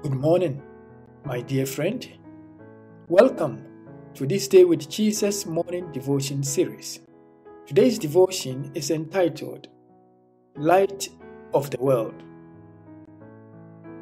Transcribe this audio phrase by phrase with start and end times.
[0.00, 0.62] Good morning,
[1.24, 2.08] my dear friend.
[3.08, 3.66] Welcome
[4.14, 7.00] to this Day with Jesus morning devotion series.
[7.66, 9.66] Today's devotion is entitled
[10.54, 11.08] Light
[11.52, 12.22] of the World.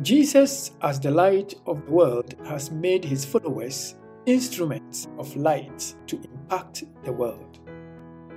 [0.00, 3.96] Jesus, as the light of the world, has made his followers
[4.26, 7.58] instruments of light to impact the world.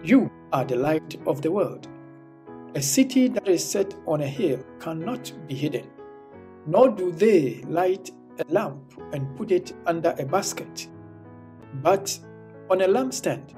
[0.04, 1.88] You are the light of the world.
[2.74, 5.88] A city that is set on a hill cannot be hidden,
[6.66, 10.88] nor do they light a lamp and put it under a basket,
[11.82, 12.18] but
[12.70, 13.54] on a lampstand,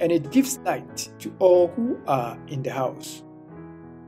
[0.00, 3.22] and it gives light to all who are in the house.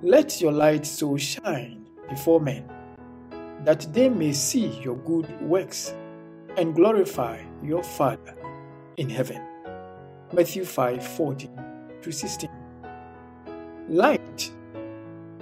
[0.03, 2.69] Let your light so shine before men
[3.65, 5.95] that they may see your good works
[6.57, 8.35] and glorify your Father
[8.97, 9.43] in heaven.
[10.33, 11.51] Matthew 5 14
[12.03, 12.51] to 16.
[13.89, 14.53] Light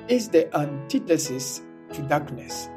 [0.08, 2.68] is the antithesis to darkness.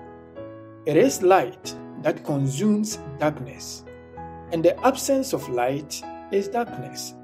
[0.85, 3.83] It is light that consumes darkness,
[4.51, 6.01] and the absence of light
[6.31, 7.15] is darkness.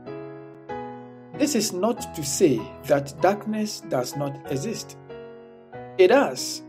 [1.33, 4.97] This is not to say that darkness does not exist.
[5.97, 6.63] It does,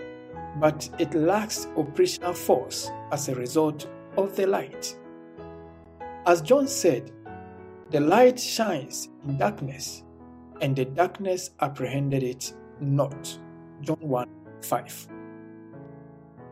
[0.61, 4.97] but it lacks operational force as a result of the light.
[6.27, 7.13] As John said,
[7.91, 10.03] the light shines in darkness,
[10.61, 13.39] and the darkness apprehended it not.
[13.83, 15.09] John 1 5.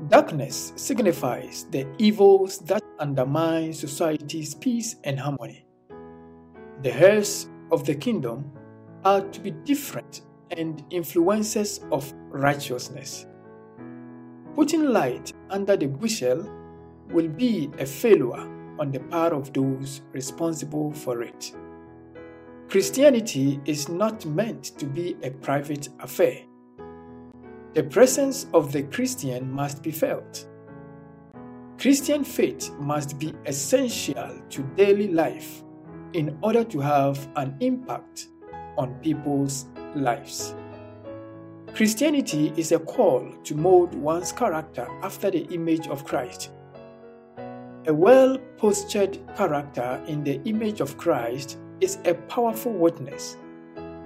[0.09, 5.67] Darkness signifies the evils that undermine society's peace and harmony.
[6.83, 8.51] The heirs of the kingdom
[9.05, 13.27] are to be different and influencers of righteousness.
[14.55, 16.49] Putting light under the bushel
[17.11, 21.53] will be a failure on the part of those responsible for it.
[22.69, 26.39] Christianity is not meant to be a private affair.
[27.75, 30.47] The presence of the Christian must be felt.
[31.77, 35.65] Christian faith must be essential to daily life
[36.13, 38.29] in order to have an impact
[38.79, 40.55] on people's lives.
[41.75, 46.53] Christianity is a call to mold one's character after the image of Christ.
[47.89, 53.37] A well postured character in the image of Christ is a powerful witness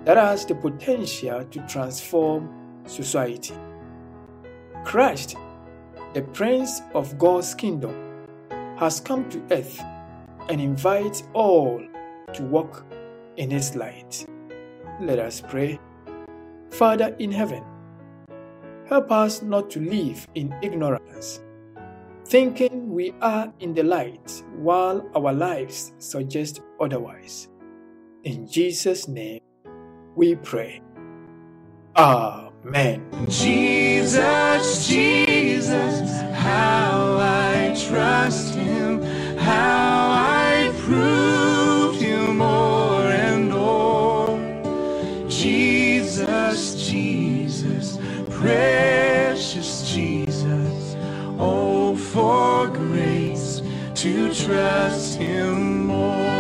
[0.07, 2.58] that has the potential to transform
[2.89, 3.55] society.
[4.85, 5.37] Christ,
[6.15, 7.95] the Prince of God's kingdom,
[8.77, 9.83] has come to earth
[10.49, 11.81] and invites all
[12.33, 12.85] to walk
[13.37, 14.27] in his light.
[15.01, 15.79] Let us pray.
[16.71, 17.65] Father in heaven,
[18.89, 21.43] help us not to live in ignorance,
[22.25, 27.49] thinking we are in the light while our lives suggest otherwise.
[28.25, 29.41] In Jesus' name
[30.15, 30.83] we pray.
[32.69, 33.03] Amen.
[33.31, 39.01] Jesus, Jesus, how I trust him,
[39.39, 44.39] how I prove him more and more.
[45.31, 47.97] Jesus, Jesus,
[48.29, 50.97] precious Jesus,
[51.39, 53.63] oh, for grace
[53.95, 56.38] to trust him more.